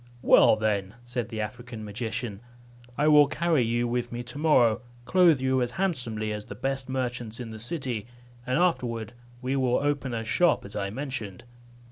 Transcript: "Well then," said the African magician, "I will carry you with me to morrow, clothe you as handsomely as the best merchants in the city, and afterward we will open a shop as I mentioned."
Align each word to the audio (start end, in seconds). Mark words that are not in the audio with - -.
"Well 0.23 0.55
then," 0.55 0.95
said 1.03 1.29
the 1.29 1.41
African 1.41 1.85
magician, 1.85 2.41
"I 2.97 3.07
will 3.07 3.27
carry 3.27 3.61
you 3.61 3.87
with 3.87 4.11
me 4.11 4.23
to 4.23 4.39
morrow, 4.39 4.81
clothe 5.05 5.39
you 5.39 5.61
as 5.61 5.69
handsomely 5.73 6.33
as 6.33 6.45
the 6.45 6.55
best 6.55 6.89
merchants 6.89 7.39
in 7.39 7.51
the 7.51 7.59
city, 7.59 8.07
and 8.43 8.57
afterward 8.57 9.13
we 9.43 9.55
will 9.55 9.75
open 9.77 10.15
a 10.15 10.25
shop 10.25 10.65
as 10.65 10.75
I 10.75 10.89
mentioned." 10.89 11.43